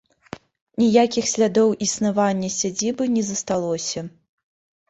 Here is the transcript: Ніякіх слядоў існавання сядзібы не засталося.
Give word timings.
Ніякіх 0.83 1.25
слядоў 1.33 1.75
існавання 1.87 2.49
сядзібы 2.59 3.03
не 3.19 3.23
засталося. 3.29 3.99